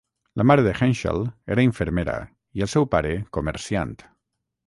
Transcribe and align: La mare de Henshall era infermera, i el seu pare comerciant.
La 0.41 0.45
mare 0.51 0.61
de 0.67 0.71
Henshall 0.77 1.21
era 1.57 1.65
infermera, 1.67 2.15
i 2.61 2.65
el 2.67 2.71
seu 2.77 2.89
pare 2.97 3.13
comerciant. 3.39 3.97